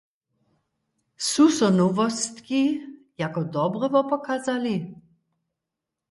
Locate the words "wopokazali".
3.93-4.75